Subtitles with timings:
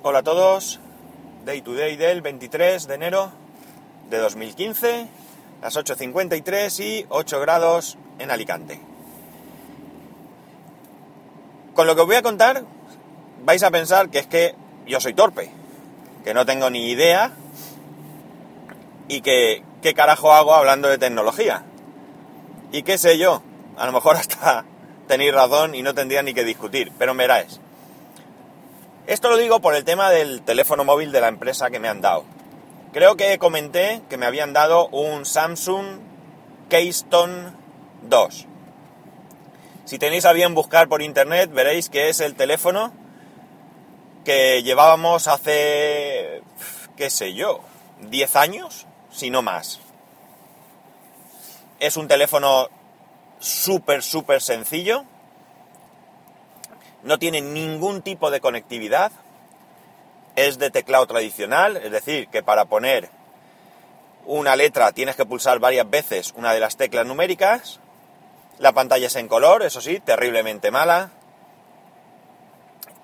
[0.00, 0.78] Hola a todos,
[1.44, 3.32] Day to Day del 23 de enero
[4.08, 5.08] de 2015,
[5.60, 8.80] las 8.53 y 8 grados en Alicante.
[11.74, 12.62] Con lo que os voy a contar,
[13.44, 14.54] vais a pensar que es que
[14.86, 15.50] yo soy torpe,
[16.22, 17.32] que no tengo ni idea
[19.08, 21.64] y que qué carajo hago hablando de tecnología.
[22.70, 23.42] Y qué sé yo,
[23.76, 24.64] a lo mejor hasta
[25.08, 27.60] tenéis razón y no tendría ni que discutir, pero veráis.
[29.08, 32.02] Esto lo digo por el tema del teléfono móvil de la empresa que me han
[32.02, 32.26] dado.
[32.92, 35.98] Creo que comenté que me habían dado un Samsung
[36.68, 37.54] Keystone
[38.02, 38.46] 2.
[39.86, 42.92] Si tenéis a bien buscar por internet, veréis que es el teléfono
[44.26, 46.42] que llevábamos hace,
[46.94, 47.60] qué sé yo,
[48.10, 49.80] 10 años, si no más.
[51.80, 52.68] Es un teléfono
[53.38, 55.06] súper, súper sencillo
[57.02, 59.12] no tiene ningún tipo de conectividad,
[60.36, 63.10] es de teclado tradicional, es decir, que para poner
[64.24, 67.80] una letra tienes que pulsar varias veces una de las teclas numéricas,
[68.58, 71.10] la pantalla es en color, eso sí, terriblemente mala,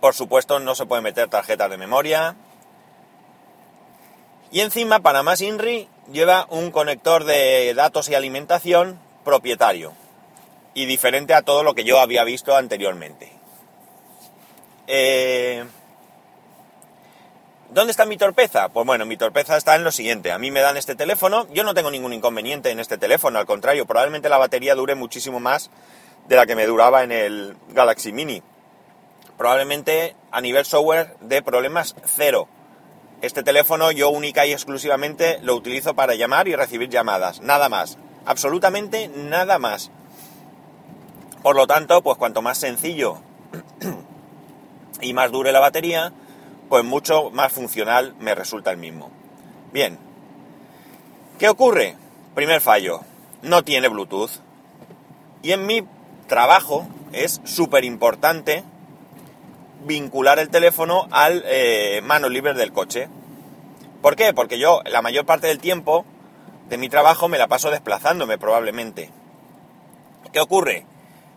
[0.01, 2.37] por supuesto no se puede meter tarjetas de memoria,
[4.55, 9.95] y encima, para más INRI, lleva un conector de datos y alimentación propietario
[10.75, 13.34] y diferente a todo lo que yo había visto anteriormente.
[14.87, 15.65] Eh,
[17.71, 18.69] ¿Dónde está mi torpeza?
[18.69, 20.31] Pues bueno, mi torpeza está en lo siguiente.
[20.31, 23.47] A mí me dan este teléfono, yo no tengo ningún inconveniente en este teléfono, al
[23.47, 25.71] contrario, probablemente la batería dure muchísimo más
[26.29, 28.43] de la que me duraba en el Galaxy Mini.
[29.37, 32.49] Probablemente a nivel software de problemas cero.
[33.23, 37.99] Este teléfono yo única y exclusivamente lo utilizo para llamar y recibir llamadas, nada más.
[38.25, 39.91] Absolutamente nada más.
[41.43, 43.21] Por lo tanto, pues cuanto más sencillo
[45.05, 46.13] y más dure la batería,
[46.69, 49.11] pues mucho más funcional me resulta el mismo.
[49.73, 49.99] Bien,
[51.39, 51.97] ¿qué ocurre?
[52.35, 53.01] Primer fallo,
[53.43, 54.31] no tiene Bluetooth.
[55.43, 55.87] Y en mi
[56.27, 58.65] trabajo es súper importante
[59.85, 63.09] vincular el teléfono al eh, mano libre del coche.
[64.01, 64.33] ¿Por qué?
[64.33, 66.07] Porque yo la mayor parte del tiempo
[66.69, 69.11] de mi trabajo me la paso desplazándome probablemente.
[70.33, 70.87] ¿Qué ocurre?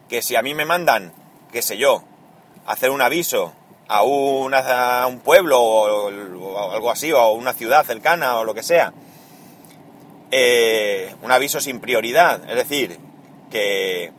[0.08, 1.12] Que si a mí me mandan,
[1.52, 2.04] qué sé yo,
[2.66, 3.54] hacer un aviso
[3.88, 8.94] a, un pueblo o, algo así, o una ciudad cercana o lo que sea,
[10.32, 13.00] eh, un aviso sin prioridad, es decir,
[13.50, 14.12] que,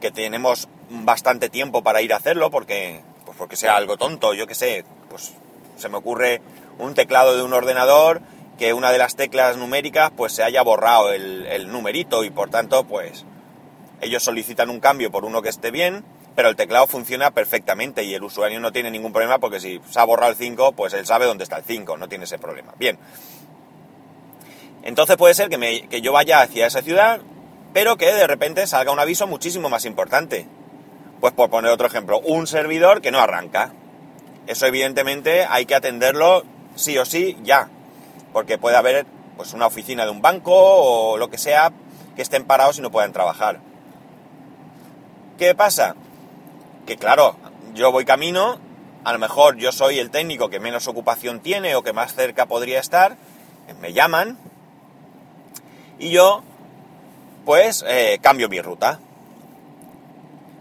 [0.00, 4.46] que, tenemos bastante tiempo para ir a hacerlo porque, pues porque sea algo tonto, yo
[4.46, 5.32] que sé, pues
[5.76, 6.42] se me ocurre
[6.78, 8.20] un teclado de un ordenador
[8.58, 12.50] que una de las teclas numéricas pues se haya borrado el, el numerito y por
[12.50, 13.24] tanto pues
[14.00, 16.04] ellos solicitan un cambio por uno que esté bien
[16.36, 19.98] pero el teclado funciona perfectamente y el usuario no tiene ningún problema porque si se
[19.98, 22.74] ha borrado el 5, pues él sabe dónde está el 5, no tiene ese problema.
[22.78, 22.98] Bien.
[24.82, 27.20] Entonces puede ser que, me, que yo vaya hacia esa ciudad,
[27.72, 30.46] pero que de repente salga un aviso muchísimo más importante.
[31.20, 33.72] Pues por poner otro ejemplo, un servidor que no arranca.
[34.46, 36.44] Eso evidentemente hay que atenderlo
[36.74, 37.70] sí o sí ya,
[38.34, 39.06] porque puede haber
[39.38, 41.72] pues una oficina de un banco o lo que sea
[42.14, 43.60] que estén parados y no puedan trabajar.
[45.38, 45.96] ¿Qué pasa?
[46.86, 47.36] Que claro,
[47.74, 48.58] yo voy camino,
[49.04, 52.46] a lo mejor yo soy el técnico que menos ocupación tiene o que más cerca
[52.46, 53.16] podría estar,
[53.80, 54.38] me llaman
[55.98, 56.42] y yo
[57.44, 59.00] pues eh, cambio mi ruta.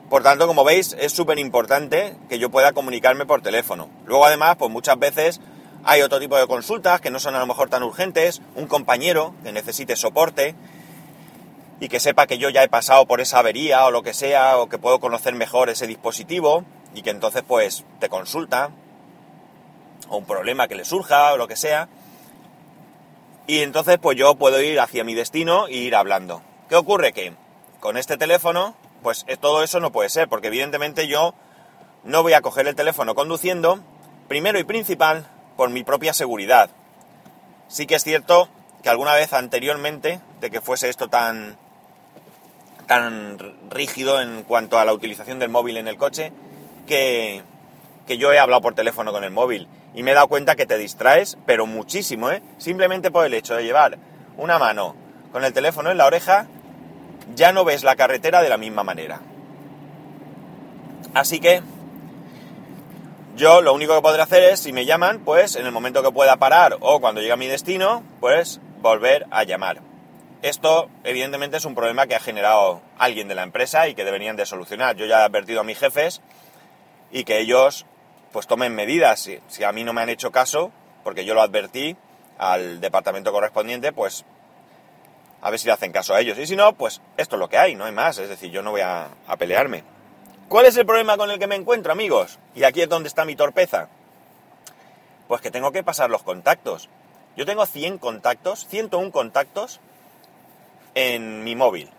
[0.09, 3.89] Por tanto, como veis, es súper importante que yo pueda comunicarme por teléfono.
[4.05, 5.41] Luego, además, pues muchas veces
[5.83, 9.33] hay otro tipo de consultas que no son a lo mejor tan urgentes, un compañero
[9.43, 10.55] que necesite soporte,
[11.79, 14.57] y que sepa que yo ya he pasado por esa avería o lo que sea,
[14.57, 16.63] o que puedo conocer mejor ese dispositivo
[16.93, 18.71] y que entonces pues te consulta,
[20.09, 21.89] o un problema que le surja o lo que sea,
[23.47, 26.41] y entonces pues yo puedo ir hacia mi destino e ir hablando.
[26.69, 27.13] ¿Qué ocurre?
[27.13, 27.33] Que
[27.79, 28.75] con este teléfono
[29.05, 31.35] pues eh, todo eso no puede ser, porque evidentemente yo
[32.03, 33.79] no voy a coger el teléfono conduciendo,
[34.27, 36.71] primero y principal, por mi propia seguridad.
[37.67, 38.49] Sí que es cierto
[38.81, 41.57] que alguna vez anteriormente, de que fuese esto tan,
[42.85, 43.37] tan
[43.69, 46.31] rígido en cuanto a la utilización del móvil en el coche
[46.87, 47.43] que,
[48.07, 50.77] yo he hablado por teléfono con el móvil y me he dado cuenta que te
[50.77, 52.41] distraes, pero muchísimo, ¿eh?
[52.57, 53.97] Simplemente por el hecho de llevar
[54.37, 54.95] una mano
[55.31, 56.47] con el teléfono en la oreja,
[57.33, 59.21] ya no ves la carretera de la misma manera.
[61.13, 61.61] Así que
[63.35, 66.11] yo lo único que podré hacer es, si me llaman, pues en el momento que
[66.11, 69.81] pueda parar o cuando llegue a mi destino, pues volver a llamar.
[70.45, 74.35] Esto, evidentemente, es un problema que ha generado alguien de la empresa y que deberían
[74.35, 74.95] de solucionar.
[74.95, 76.21] Yo ya he advertido a mis jefes
[77.09, 77.87] y que ellos
[78.31, 79.27] pues tomen medidas.
[79.47, 80.71] Si, a mí no me han hecho caso,
[81.03, 81.97] porque yo lo advertí
[82.37, 84.23] al departamento correspondiente, pues
[85.41, 86.37] a ver si le hacen caso a ellos.
[86.37, 88.19] Y si no, pues esto es lo que hay, no hay más.
[88.19, 89.83] Es decir, yo no voy a, a pelearme.
[90.47, 92.37] ¿Cuál es el problema con el que me encuentro, amigos?
[92.53, 93.89] Y aquí es donde está mi torpeza.
[95.27, 96.87] Pues que tengo que pasar los contactos.
[97.35, 99.81] Yo tengo 100 contactos, 101 contactos
[100.95, 101.89] en mi móvil.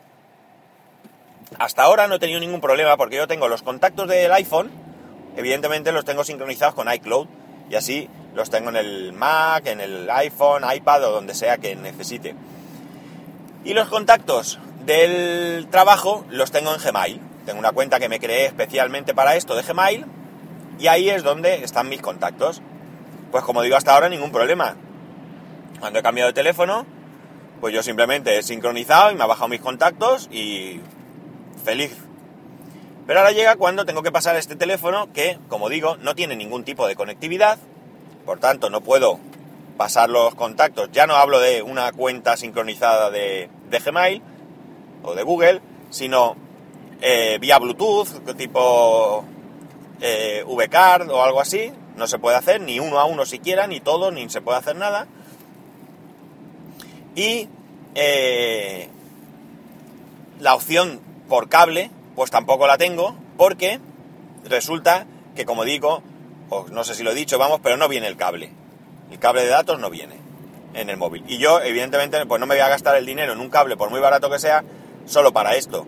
[1.59, 4.71] Hasta ahora no he tenido ningún problema porque yo tengo los contactos del iPhone,
[5.37, 7.29] evidentemente los tengo sincronizados con iCloud
[7.71, 11.77] y así los tengo en el Mac, en el iPhone, iPad o donde sea que
[11.77, 12.35] necesite.
[13.65, 17.21] Y los contactos del trabajo los tengo en Gmail.
[17.45, 20.05] Tengo una cuenta que me creé especialmente para esto de Gmail
[20.79, 22.61] y ahí es donde están mis contactos.
[23.31, 24.77] Pues como digo hasta ahora ningún problema.
[25.81, 26.87] Cuando he cambiado de teléfono,
[27.61, 30.81] pues yo simplemente he sincronizado y me ha bajado mis contactos y
[31.65, 31.97] feliz.
[33.07, 36.65] Pero ahora llega cuando tengo que pasar este teléfono que, como digo, no tiene ningún
[36.65, 37.59] tipo de conectividad,
[38.25, 39.21] por tanto no puedo
[39.77, 40.91] pasar los contactos.
[40.93, 44.23] Ya no hablo de una cuenta sincronizada de, Gmail
[45.05, 45.61] o de Google,
[45.91, 46.37] sino
[47.01, 49.25] eh, vía Bluetooth, tipo
[50.01, 51.73] eh, VCard o algo así.
[51.97, 54.77] No se puede hacer ni uno a uno siquiera, ni todo, ni se puede hacer
[54.77, 55.07] nada.
[57.17, 57.49] Y
[57.95, 58.89] eh,
[60.39, 63.81] la opción por cable, pues tampoco la tengo, porque
[64.45, 66.03] resulta que, como digo,
[66.51, 68.53] o no sé si lo he dicho, vamos, pero no viene el cable.
[69.11, 70.17] El cable de datos no viene
[70.75, 71.25] en el móvil.
[71.27, 73.89] Y yo, evidentemente, pues no me voy a gastar el dinero en un cable, por
[73.89, 74.63] muy barato que sea,
[75.07, 75.87] solo para esto.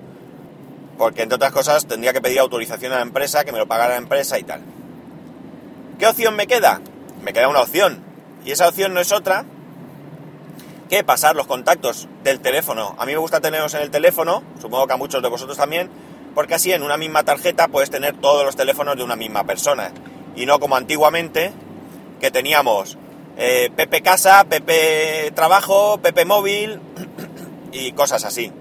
[0.96, 3.90] Porque, entre otras cosas, tendría que pedir autorización a la empresa, que me lo pagara
[3.90, 4.62] la empresa y tal.
[5.98, 6.80] ¿Qué opción me queda?
[7.22, 8.02] Me queda una opción.
[8.46, 9.44] Y esa opción no es otra
[10.88, 12.94] que pasar los contactos del teléfono.
[12.98, 15.90] A mí me gusta tenerlos en el teléfono, supongo que a muchos de vosotros también,
[16.34, 19.92] porque así en una misma tarjeta puedes tener todos los teléfonos de una misma persona.
[20.34, 21.52] Y no como antiguamente,
[22.20, 22.96] que teníamos
[23.36, 26.80] eh, Pepe Casa, Pepe Trabajo, Pepe Móvil
[27.72, 28.52] y cosas así.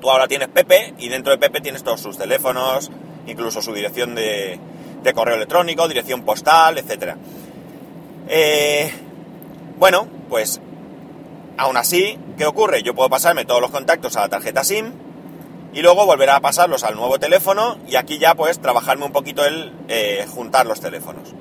[0.00, 2.90] Tú ahora tienes Pepe y dentro de Pepe tienes todos sus teléfonos,
[3.26, 4.58] incluso su dirección de,
[5.02, 7.16] de correo electrónico, dirección postal, etc.
[8.28, 8.92] Eh,
[9.78, 10.60] bueno, pues
[11.56, 12.82] Aún así, ¿qué ocurre?
[12.82, 14.92] Yo puedo pasarme todos los contactos a la tarjeta SIM
[15.72, 19.44] y luego volver a pasarlos al nuevo teléfono y aquí ya pues trabajarme un poquito
[19.44, 21.32] el eh, juntar los teléfonos.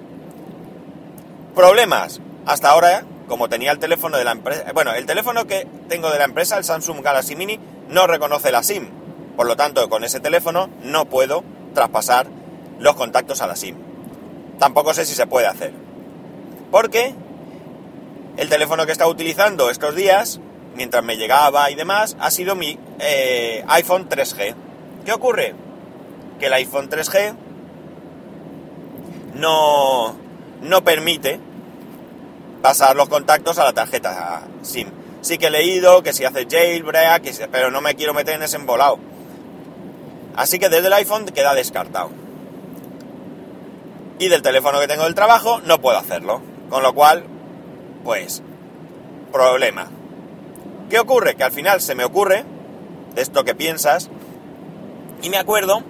[1.56, 2.22] Problemas.
[2.46, 4.72] Hasta ahora, como tenía el teléfono de la empresa...
[4.74, 8.64] Bueno, el teléfono que tengo de la empresa, el Samsung Galaxy Mini, no reconoce la
[8.64, 8.90] SIM.
[9.36, 11.44] Por lo tanto, con ese teléfono no puedo
[11.74, 12.28] traspasar
[12.80, 13.78] los contactos a la SIM.
[14.60, 15.74] Tampoco sé si se puede hacer.
[16.72, 17.16] Porque
[18.38, 20.40] el teléfono que he estado utilizando estos días,
[20.76, 24.56] mientras me llegaba y demás, ha sido mi eh, iPhone 3G.
[25.06, 25.56] ¿Qué ocurre?
[26.40, 27.36] Que el iPhone 3G
[29.36, 30.16] no,
[30.62, 31.40] no permite
[32.62, 34.90] pasar los contactos a la tarjeta SIM.
[35.22, 38.58] Sí que he leído que si hace jailbreak, pero no me quiero meter en ese
[38.58, 39.00] embolado.
[40.36, 42.10] Así que desde el iPhone queda descartado.
[44.20, 46.42] Y del teléfono que tengo del trabajo no puedo hacerlo.
[46.70, 47.26] Con lo cual,
[48.04, 48.42] pues,
[49.32, 49.90] problema.
[50.90, 51.36] ¿Qué ocurre?
[51.36, 52.44] Que al final se me ocurre,
[53.16, 54.10] de esto que piensas,
[55.22, 55.84] y me acuerdo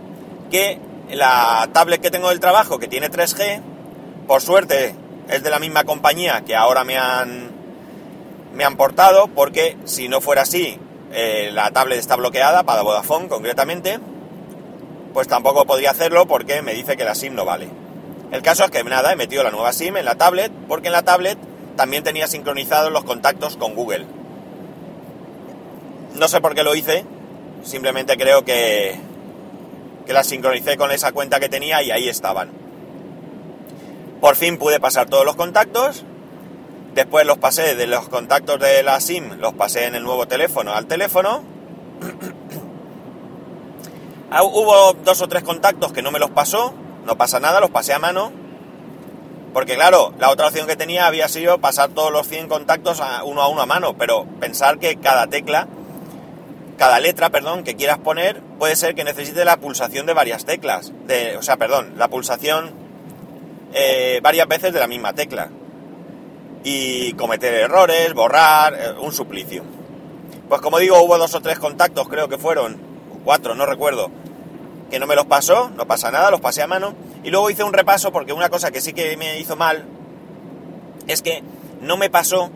[0.51, 0.79] que
[1.11, 3.61] la tablet que tengo del trabajo, que tiene 3G,
[4.27, 4.95] por suerte
[5.27, 7.51] es de la misma compañía que ahora me han,
[8.53, 10.79] me han portado, porque si no fuera así,
[11.11, 13.99] eh, la tablet está bloqueada para Vodafone concretamente,
[15.13, 17.69] pues tampoco podría hacerlo porque me dice que la SIM no vale.
[18.31, 20.93] El caso es que nada, he metido la nueva SIM en la tablet, porque en
[20.93, 21.37] la tablet
[21.75, 24.05] también tenía sincronizados los contactos con Google.
[26.15, 27.05] No sé por qué lo hice,
[27.63, 28.99] simplemente creo que,
[30.05, 32.51] que las sincronicé con esa cuenta que tenía y ahí estaban.
[34.21, 36.05] Por fin pude pasar todos los contactos,
[36.93, 40.73] después los pasé de los contactos de la SIM, los pasé en el nuevo teléfono
[40.73, 41.43] al teléfono.
[44.35, 46.73] Ah, hubo dos o tres contactos que no me los pasó,
[47.05, 48.31] no pasa nada, los pasé a mano
[49.53, 53.23] porque claro, la otra opción que tenía había sido pasar todos los 100 contactos a
[53.23, 55.67] uno a uno a mano, pero pensar que cada tecla,
[56.77, 60.91] cada letra, perdón, que quieras poner, puede ser que necesite la pulsación de varias teclas.
[61.05, 62.71] De, o sea, perdón, la pulsación
[63.73, 65.49] eh, varias veces de la misma tecla.
[66.63, 69.63] Y cometer errores, borrar, eh, un suplicio.
[70.49, 72.77] Pues como digo, hubo dos o tres contactos, creo que fueron,
[73.23, 74.09] cuatro, no recuerdo,
[74.93, 76.93] que no me los pasó, no pasa nada, los pasé a mano.
[77.23, 79.85] Y luego hice un repaso porque una cosa que sí que me hizo mal
[81.07, 81.41] es que
[81.81, 82.51] no me pasó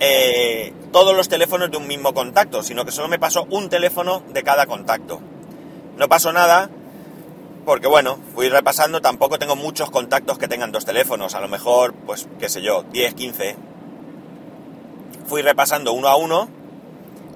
[0.00, 4.22] eh, todos los teléfonos de un mismo contacto, sino que solo me pasó un teléfono
[4.32, 5.20] de cada contacto.
[5.98, 6.70] No pasó nada
[7.66, 11.92] Porque bueno, fui repasando, tampoco tengo muchos contactos que tengan dos teléfonos, a lo mejor,
[12.06, 13.56] pues, qué sé yo, 10, 15.
[15.26, 16.48] Fui repasando uno a uno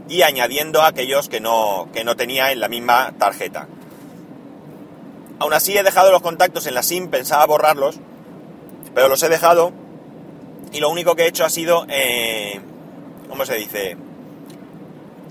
[0.09, 3.69] y añadiendo aquellos que no, que no tenía en la misma tarjeta.
[5.39, 7.97] Aún así he dejado los contactos en la SIM, pensaba borrarlos,
[8.95, 9.73] pero los he dejado
[10.73, 12.61] y lo único que he hecho ha sido, eh,
[13.29, 13.97] ¿cómo se dice?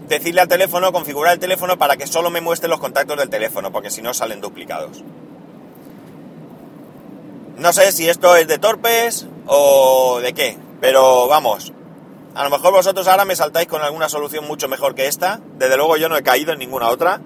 [0.07, 3.71] decirle al teléfono, configurar el teléfono para que solo me muestre los contactos del teléfono,
[3.71, 5.03] porque si no salen duplicados.
[7.57, 11.74] No sé si esto es de torpes o de qué, pero vamos,
[12.33, 15.77] a lo mejor vosotros ahora me saltáis con alguna solución mucho mejor que esta, desde
[15.77, 17.21] luego yo no he caído en ninguna otra,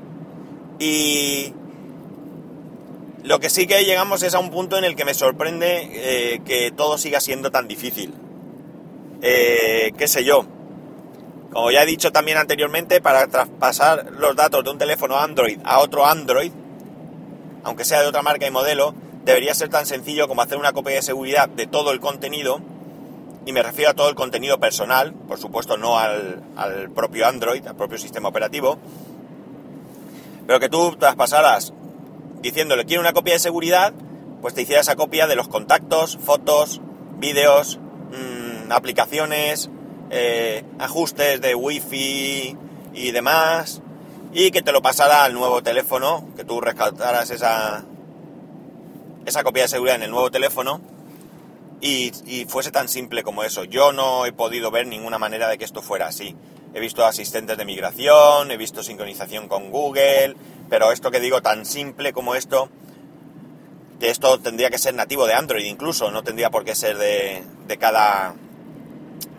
[0.77, 1.53] y
[3.23, 6.41] lo que sí que llegamos es a un punto en el que me sorprende eh,
[6.45, 8.13] que todo siga siendo tan difícil.
[9.21, 10.45] Eh, qué sé yo,
[11.51, 15.79] como ya he dicho también anteriormente, para traspasar los datos de un teléfono Android a
[15.79, 16.51] otro Android,
[17.63, 18.93] aunque sea de otra marca y modelo,
[19.25, 22.61] debería ser tan sencillo como hacer una copia de seguridad de todo el contenido,
[23.45, 27.75] y me refiero a todo el contenido personal, por supuesto no al, propio Android, al
[27.75, 28.77] propio sistema operativo,
[30.45, 31.73] pero que tú traspasaras
[32.41, 33.93] diciéndole quiero una copia de seguridad,
[34.41, 36.81] pues te hiciera esa copia de los contactos, fotos,
[37.17, 39.69] vídeos, mm, aplicaciones,
[40.09, 42.57] eh, ajustes de wifi
[42.93, 43.81] y demás,
[44.33, 47.83] y que te lo pasara al nuevo teléfono, que tú rescataras esa,
[49.25, 50.81] esa copia de seguridad en el nuevo teléfono
[51.81, 53.63] y, y, fuese tan simple como eso.
[53.63, 56.35] Yo no he podido ver ninguna manera de que esto fuera así.
[56.73, 60.35] He visto asistentes de migración, he visto sincronización con Google,
[60.69, 62.69] pero esto que digo tan simple como esto,
[63.99, 67.43] que esto tendría que ser nativo de Android incluso, no tendría por qué ser de,
[67.79, 68.35] cada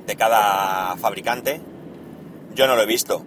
[0.06, 1.60] de cada fabricante,
[2.54, 3.24] yo no lo he visto.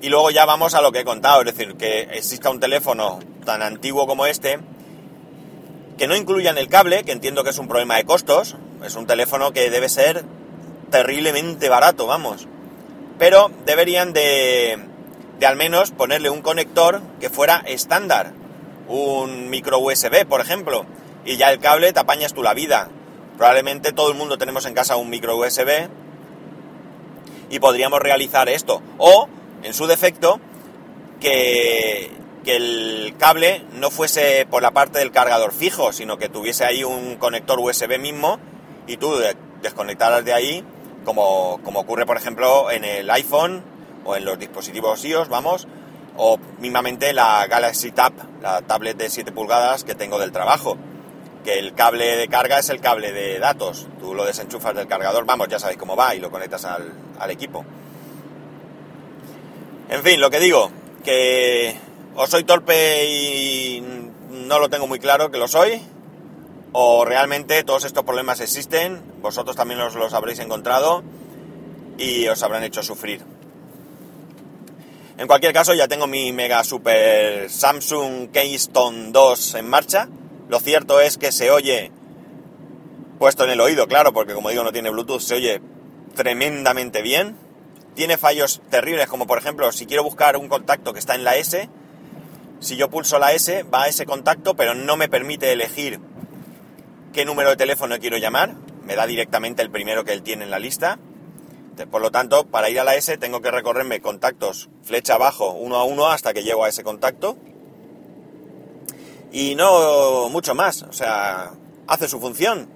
[0.00, 3.18] Y luego ya vamos a lo que he contado, es decir, que exista un teléfono
[3.44, 4.58] tan antiguo como este,
[5.96, 9.06] que no incluyan el cable, que entiendo que es un problema de costos, es un
[9.06, 10.24] teléfono que debe ser
[10.90, 12.46] terriblemente barato, vamos.
[13.18, 14.78] Pero deberían de,
[15.38, 18.32] de al menos ponerle un conector que fuera estándar,
[18.88, 20.86] un micro USB, por ejemplo,
[21.24, 22.88] y ya el cable te apañas tú la vida.
[23.36, 25.88] Probablemente todo el mundo tenemos en casa un micro USB
[27.50, 28.82] y podríamos realizar esto.
[28.98, 29.28] O,
[29.62, 30.40] en su defecto,
[31.20, 32.10] que,
[32.46, 37.16] el cable no fuese por la parte del cargador fijo, sino que tuviese ahí un
[37.16, 38.38] conector USB mismo
[38.86, 39.16] y tú
[39.62, 40.64] desconectaras de ahí,
[41.04, 43.64] como, como ocurre por ejemplo en el iPhone
[44.06, 45.66] o en los dispositivos iOS, vamos,
[46.16, 50.78] o mismamente la Galaxy Tab, la tablet de 7 pulgadas que tengo del trabajo
[51.46, 53.86] que el cable de carga es el cable de datos.
[54.00, 57.64] Tú lo desenchufas del cargador, vamos, ya sabéis cómo va y lo conectas al, equipo.
[59.88, 60.72] En fin, lo que digo,
[61.04, 61.76] que
[62.16, 63.80] o soy torpe y
[64.28, 65.80] no lo tengo muy claro que lo soy,
[66.72, 71.04] o realmente todos estos problemas existen, vosotros también los, los habréis encontrado
[71.96, 73.35] y os habrán hecho sufrir.
[75.18, 80.08] En cualquier caso, ya tengo mi mega super Samsung Keystone 2 en marcha
[80.48, 81.90] lo cierto es que se oye,
[83.18, 85.60] puesto en el oído, claro, porque como digo no tiene Bluetooth, se oye
[86.14, 87.36] tremendamente bien.
[87.94, 91.36] Tiene fallos terribles, como por ejemplo, si quiero buscar un contacto que está en la
[91.36, 91.68] S,
[92.60, 95.98] si yo pulso la S, va a ese contacto, pero no me permite elegir
[97.12, 98.54] qué número de teléfono quiero llamar.
[98.84, 100.98] Me da directamente el primero que él tiene en la lista.
[101.84, 105.76] Por lo tanto, para ir a la S tengo que recorrerme contactos flecha abajo, uno
[105.76, 107.36] a uno, hasta que llego a ese contacto
[109.32, 111.52] y no mucho más, o sea,
[111.86, 112.68] hace su función.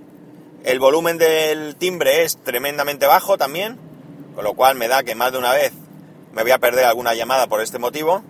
[0.63, 3.79] El volumen del timbre es tremendamente bajo también,
[4.35, 5.73] con lo cual me da que más de una vez
[6.35, 8.23] me voy a perder alguna llamada por este motivo.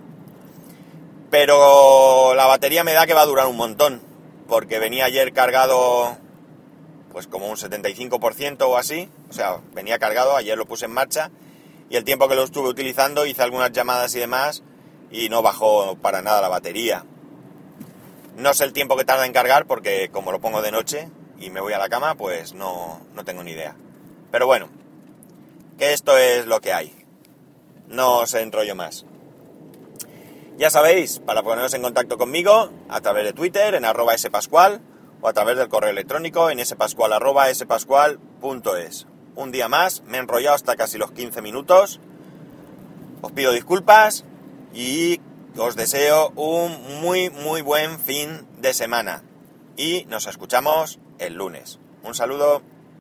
[1.29, 4.01] Pero la batería me da que va a durar un montón,
[4.47, 6.17] porque venía ayer cargado
[7.11, 11.31] pues como un 75% o así, o sea, venía cargado, ayer lo puse en marcha
[11.89, 14.63] y el tiempo que lo estuve utilizando hice algunas llamadas y demás
[15.11, 17.05] y no bajó para nada la batería.
[18.37, 21.49] No sé el tiempo que tarda en cargar porque como lo pongo de noche y
[21.49, 23.75] me voy a la cama, pues no, no tengo ni idea.
[24.31, 24.69] Pero bueno,
[25.77, 26.95] que esto es lo que hay.
[27.87, 29.05] No os enrollo más.
[30.57, 34.79] Ya sabéis, para poneros en contacto conmigo, a través de Twitter, en arroba spascual,
[35.21, 37.17] o a través del correo electrónico en spascual.es.
[39.35, 41.99] Un día más, me he enrollado hasta casi los 15 minutos.
[43.21, 44.25] Os pido disculpas
[44.73, 45.21] y
[45.57, 49.23] os deseo un muy muy buen fin de semana
[49.77, 51.79] y nos escuchamos el lunes.
[52.03, 52.61] Un saludo.